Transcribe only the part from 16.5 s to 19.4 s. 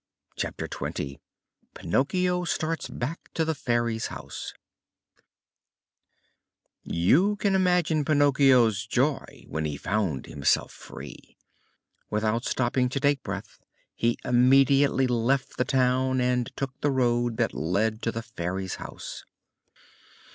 took the road that led to the Fairy's house.